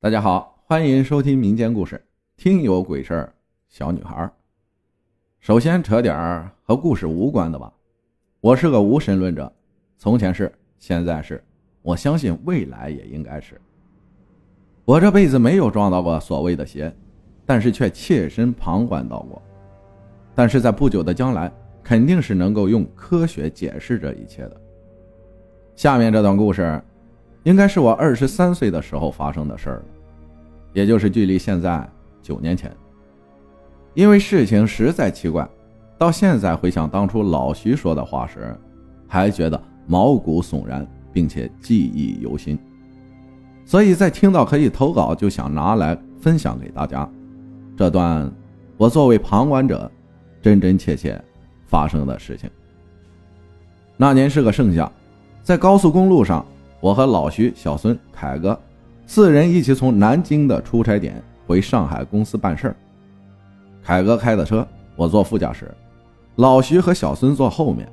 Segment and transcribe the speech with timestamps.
[0.00, 2.00] 大家好，欢迎收听民间故事，
[2.36, 3.34] 听有鬼事儿。
[3.68, 4.30] 小女孩，
[5.40, 7.72] 首先扯点儿和故事无关的吧。
[8.40, 9.52] 我是个无神论者，
[9.96, 11.42] 从前是，现在是，
[11.82, 13.60] 我相信未来也应该是。
[14.84, 16.94] 我这辈子没有撞到过所谓的邪，
[17.44, 19.42] 但是却切身旁观到过。
[20.32, 21.52] 但是在不久的将来，
[21.82, 24.60] 肯定是能够用科学解释这一切的。
[25.74, 26.80] 下面这段故事。
[27.48, 29.82] 应该是我二十三岁的时候发生的事儿
[30.74, 31.88] 也就是距离现在
[32.22, 32.70] 九年前。
[33.94, 35.48] 因为事情实在奇怪，
[35.96, 38.54] 到现在回想当初老徐说的话时，
[39.06, 42.58] 还觉得毛骨悚然，并且记忆犹新。
[43.64, 47.08] 所以在听到可以投稿，就想拿来分享给大家。
[47.78, 48.30] 这段
[48.76, 49.90] 我作为旁观者，
[50.42, 51.18] 真真切切
[51.66, 52.50] 发生的事情。
[53.96, 54.92] 那年是个盛夏，
[55.42, 56.44] 在高速公路上。
[56.80, 58.58] 我和老徐、小孙、凯哥
[59.06, 62.76] 四人一起从南京的出差点回上海公司办事儿。
[63.82, 65.74] 凯哥开的车，我坐副驾驶，
[66.36, 67.88] 老徐和小孙坐后面。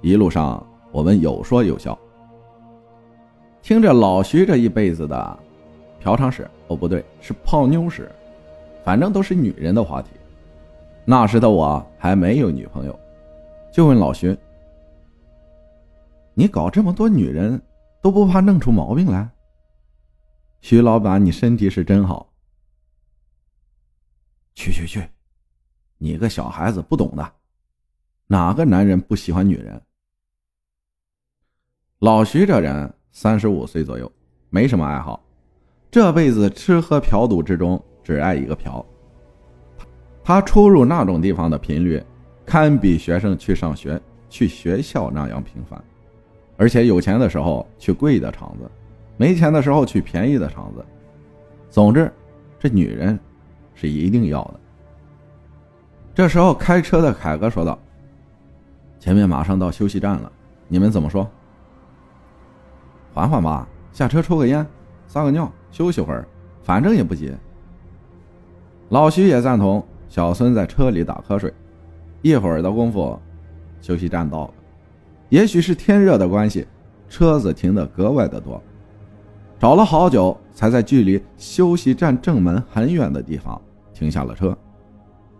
[0.00, 1.96] 一路上我们有说有笑，
[3.60, 5.38] 听着老徐这一辈子的
[6.00, 8.10] 嫖娼史，哦不对，是泡妞史，
[8.82, 10.08] 反正都是女人的话题。
[11.04, 12.98] 那时的我还没有女朋友，
[13.72, 14.36] 就问老徐
[16.34, 17.60] ：“你搞这么多女人？”
[18.02, 19.30] 都不怕弄出毛病来。
[20.60, 22.28] 徐老板，你身体是真好。
[24.54, 25.08] 去去去，
[25.98, 27.32] 你个小孩子不懂的，
[28.26, 29.80] 哪个男人不喜欢女人？
[32.00, 34.10] 老徐这人三十五岁左右，
[34.50, 35.24] 没什么爱好，
[35.90, 38.84] 这辈子吃喝嫖赌之中只爱一个嫖。
[40.24, 42.04] 他出入那种地方的频率，
[42.44, 45.82] 堪比学生去上学、去学校那样频繁。
[46.62, 48.70] 而且有钱的时候去贵的厂子，
[49.16, 50.84] 没钱的时候去便宜的厂子。
[51.68, 52.08] 总之，
[52.56, 53.18] 这女人
[53.74, 54.60] 是一定要的。
[56.14, 57.76] 这时候，开车的凯哥说道
[59.00, 60.30] ：“前面马上到休息站了，
[60.68, 61.28] 你们怎么说？”
[63.12, 64.64] 缓缓吧，下车抽个烟，
[65.08, 66.24] 撒个尿，休息会儿，
[66.62, 67.34] 反正也不急。
[68.90, 69.84] 老徐也赞同。
[70.08, 71.52] 小孙在车里打瞌睡，
[72.20, 73.18] 一会儿的功夫，
[73.80, 74.54] 休息站到了。
[75.32, 76.66] 也许是天热的关系，
[77.08, 78.62] 车子停得格外的多，
[79.58, 83.58] 找了好久才在距离休息站正门很远的地方
[83.94, 84.54] 停下了车。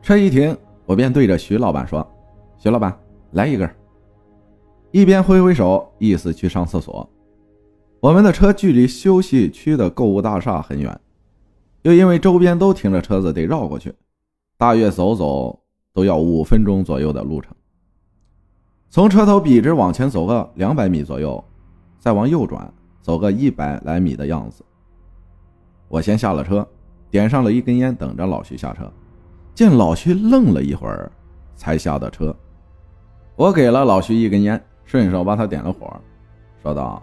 [0.00, 2.10] 车一停，我便对着徐老板说
[2.56, 2.98] ：“徐老板，
[3.32, 3.68] 来一根。”
[4.92, 7.06] 一边挥挥手，意思去上厕所。
[8.00, 10.98] 我们的车距离休息区的购物大厦很远，
[11.82, 13.92] 又因为周边都停着车子，得绕过去，
[14.56, 15.60] 大约走走
[15.92, 17.54] 都要五分钟左右的路程。
[18.92, 21.42] 从车头笔直往前走个两百米左右，
[21.98, 22.70] 再往右转
[23.00, 24.62] 走个一百来米的样子。
[25.88, 26.68] 我先下了车，
[27.10, 28.92] 点上了一根烟，等着老徐下车。
[29.54, 31.10] 见老徐愣了一会儿，
[31.56, 32.36] 才下的车。
[33.34, 35.98] 我给了老徐一根烟，顺手把他点了火，
[36.62, 37.02] 说道：“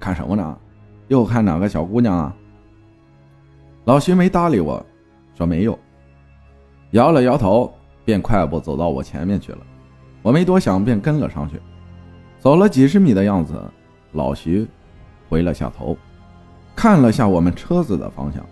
[0.00, 0.58] 看什么呢？
[1.06, 2.36] 又看哪个小姑娘啊？”
[3.86, 4.84] 老徐没搭理我，
[5.36, 5.78] 说没有，
[6.90, 7.72] 摇了摇头，
[8.04, 9.58] 便快步走到我前面去了。
[10.22, 11.60] 我没多想，便跟了上去。
[12.38, 13.54] 走了几十米的样子，
[14.12, 14.66] 老徐
[15.28, 15.96] 回了下头，
[16.74, 18.44] 看了下我们车子的方向，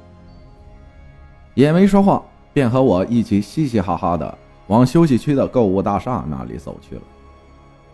[1.54, 7.02] 也没说话，便和我一起嘻嘻哈哈的往休息区的购物大厦那里走去了。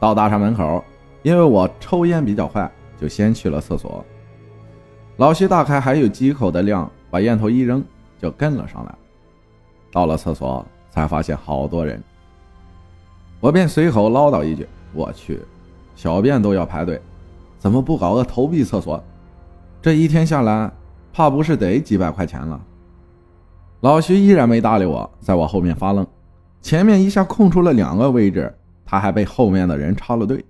[0.00, 0.84] 到大厦门口，
[1.22, 2.70] 因为我抽烟比较快，
[3.00, 4.04] 就先去了厕所。
[5.16, 7.82] 老徐大概还有几口的量，把烟头一扔，
[8.20, 8.94] 就跟了上来。
[9.92, 12.02] 到了厕所，才发现好多人。
[13.44, 15.38] 我便随口唠叨一句：“我去，
[15.94, 16.98] 小便都要排队，
[17.58, 19.04] 怎么不搞个投币厕所？
[19.82, 20.72] 这一天下来，
[21.12, 22.58] 怕不是得几百块钱了。”
[23.84, 26.06] 老徐依然没搭理我，在我后面发愣。
[26.62, 28.50] 前面一下空出了两个位置，
[28.82, 30.42] 他还被后面的人插了队。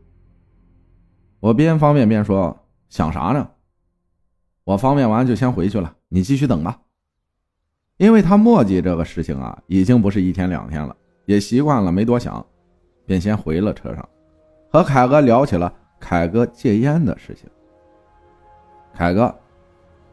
[1.40, 2.56] 我边方便边说
[2.88, 3.48] ：“想啥呢？
[4.62, 6.78] 我方便完就先回去了，你继续等吧。”
[7.98, 10.94] 因为他墨迹这个事情啊，已经不是一天两天了，
[11.26, 12.46] 也习惯了，没多想。
[13.06, 14.08] 便先回了车上，
[14.70, 17.48] 和凯哥聊起了凯哥戒烟的事情。
[18.92, 19.34] 凯哥，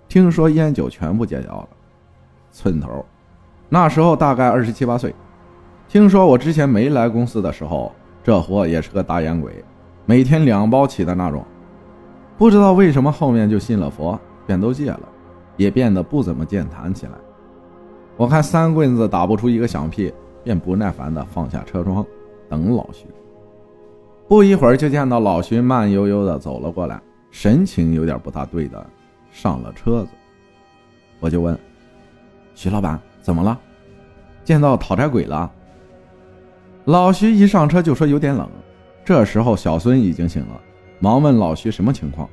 [0.07, 1.69] 听说烟酒全部戒掉了，
[2.51, 3.05] 寸头，
[3.69, 5.13] 那时候大概二十七八岁。
[5.87, 7.91] 听说我之前没来公司的时候，
[8.23, 9.63] 这货也是个大烟鬼，
[10.05, 11.45] 每天两包起的那种。
[12.37, 15.01] 不知道为什么后面就信了佛，便都戒了，
[15.57, 17.11] 也变得不怎么健谈起来。
[18.17, 22.05] 我看三棍子打不出一个响屁，便不耐烦地放下车窗。
[22.51, 23.05] 等老徐，
[24.27, 27.01] 不一会儿就见到老徐慢悠悠的走了过来，
[27.31, 28.85] 神情有点不大对的，
[29.31, 30.09] 上了车子。
[31.21, 31.57] 我就问
[32.53, 33.57] 徐老板怎么了？
[34.43, 35.49] 见到讨债鬼了？
[36.83, 38.49] 老徐一上车就说有点冷。
[39.05, 40.61] 这时候小孙已经醒了，
[40.99, 42.29] 忙问老徐什么情况，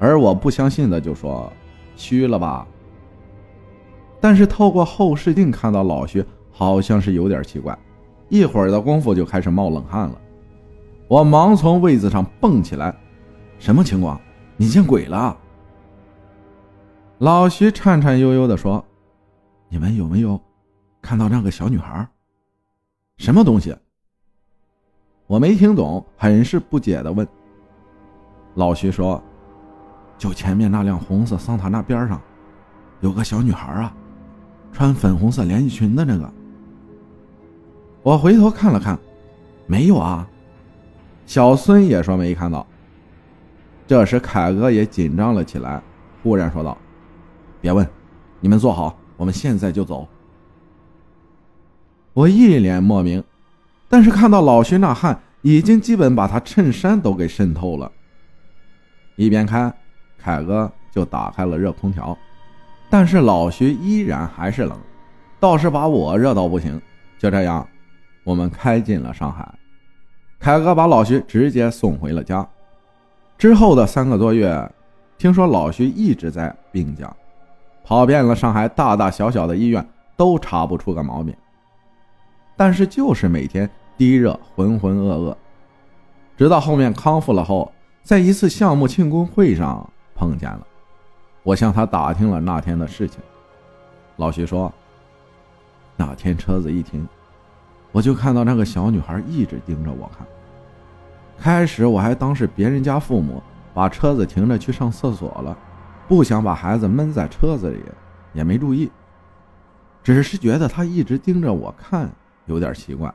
[0.00, 1.52] 而我不相信的就说
[1.94, 2.66] 虚了吧。
[4.20, 7.78] 但是透过后视镜看到老徐好像是有点奇怪，
[8.30, 10.18] 一会儿的功夫就开始冒冷汗了。
[11.08, 12.94] 我忙从位子上蹦起来，
[13.58, 14.18] 什么情况？
[14.56, 15.36] 你见鬼了？
[17.18, 18.82] 老徐颤颤悠悠地说
[19.68, 20.40] ：“你们有没有
[21.02, 22.08] 看到那个小女孩？
[23.18, 23.76] 什么东西？”
[25.26, 27.26] 我没听懂，很是不解地问。
[28.54, 29.22] 老徐说
[30.16, 32.20] ：“就前面那辆红色桑塔纳边上，
[33.00, 33.94] 有个小女孩啊，
[34.72, 36.32] 穿粉红色连衣裙的那个。”
[38.02, 38.98] 我回头看了看，
[39.66, 40.26] 没有啊。
[41.26, 42.66] 小孙也说没看到。
[43.86, 45.82] 这时凯哥也紧张了起来，
[46.22, 46.76] 忽然说道。
[47.60, 47.86] 别问，
[48.40, 50.08] 你们坐好，我们现在就走。
[52.14, 53.22] 我一脸莫名，
[53.88, 57.90] 但是看到老徐那汗，已经基本把他衬衫都给渗透了。
[59.16, 59.72] 一边开，
[60.18, 62.16] 凯哥就打开了热空调，
[62.88, 64.78] 但是老徐依然还是冷，
[65.38, 66.80] 倒是把我热到不行。
[67.18, 67.68] 就这样，
[68.24, 69.48] 我们开进了上海。
[70.38, 72.46] 凯哥把老徐直接送回了家。
[73.36, 74.70] 之后的三个多月，
[75.18, 77.14] 听说老徐一直在病假。
[77.84, 79.84] 跑遍了上海大大小小的医院，
[80.16, 81.34] 都查不出个毛病。
[82.56, 85.34] 但是就是每天低热，浑浑噩噩。
[86.36, 87.72] 直到后面康复了后，
[88.02, 90.66] 在一次项目庆功会上碰见了，
[91.42, 93.20] 我向他打听了那天的事情。
[94.16, 94.72] 老徐说，
[95.96, 97.06] 那天车子一停，
[97.92, 100.26] 我就看到那个小女孩一直盯着我看。
[101.38, 103.42] 开始我还当是别人家父母
[103.72, 105.56] 把车子停着去上厕所了。
[106.06, 107.80] 不想把孩子闷在车子里，
[108.32, 108.90] 也没注意，
[110.02, 112.10] 只是觉得他一直盯着我看，
[112.46, 113.14] 有点奇怪。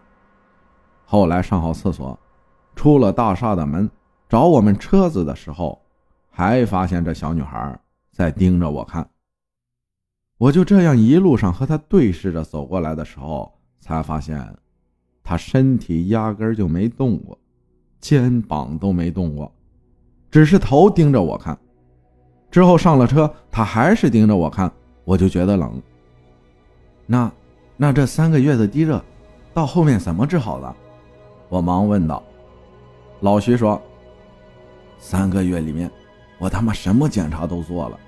[1.04, 2.18] 后来上好厕所，
[2.74, 3.92] 出了大厦的门，
[4.30, 5.78] 找我们车子的时候，
[6.31, 7.78] 还发现这小女孩
[8.13, 9.06] 在盯着我看。
[10.38, 13.51] 我就这样一路上和她对视着走过来的时候，
[13.81, 14.56] 才发现，
[15.25, 17.38] 他身体压根就没动过，
[18.00, 19.51] 肩膀都没动过，
[20.30, 21.57] 只是头盯着我看。
[22.51, 24.72] 之后上了车，他还是盯着我看，
[25.04, 25.81] 我就觉得冷。
[27.07, 27.30] 那，
[27.75, 29.04] 那这三个月的低热，
[29.51, 30.75] 到后面怎么治好的？
[31.50, 32.21] 我忙问道。
[33.21, 33.81] 老徐说
[35.00, 35.89] ：“三个月里面，
[36.38, 38.00] 我他妈什么检查都做了，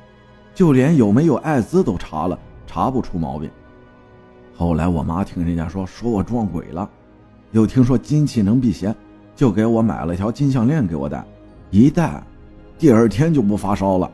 [0.53, 2.37] 就连有没有艾滋都查了，
[2.67, 3.49] 查不出毛病。
[4.55, 6.89] 后来我妈听人家说，说我撞鬼了，
[7.51, 8.93] 又听说金器能辟邪，
[9.35, 11.23] 就给我买了条金项链给我戴，
[11.71, 12.21] 一戴，
[12.77, 14.11] 第二天就不发烧了。”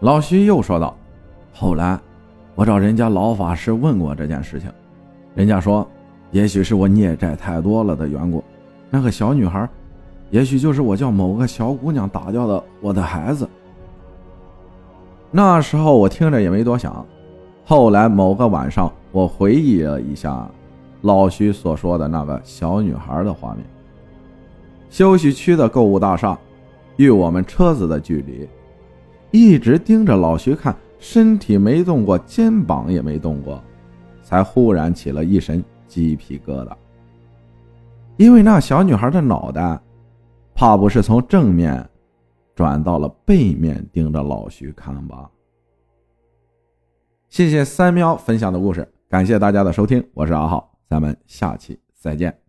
[0.00, 0.96] 老徐又说道
[1.52, 1.98] ：“后来，
[2.54, 4.70] 我找人家老法师问过这件事情，
[5.34, 5.86] 人家说，
[6.30, 8.44] 也许是我孽债太多了的缘故。
[8.90, 9.68] 那个小女孩，
[10.30, 13.48] 也许就是我叫某个小姑娘打掉的我的孩子。
[15.30, 17.04] 那时候我听着也没多想。
[17.64, 20.48] 后来某个晚上，我回忆了一下
[21.02, 23.64] 老徐所说的那个小女孩的画面。
[24.88, 26.38] 休息区的购物大厦，
[26.96, 28.48] 与我们车子的距离。”
[29.32, 33.62] 一直盯着老徐看，身体没动过，肩膀也没动过，
[34.22, 36.72] 才忽然起了一身鸡皮疙瘩。
[38.16, 39.78] 因为那小女孩的脑袋，
[40.54, 41.86] 怕不是从正面
[42.54, 45.28] 转到了背面盯着老徐看吧？
[47.28, 52.45] 谢谢三喵分享的故事，感谢大家的收听，我是阿浩，咱们下期再见。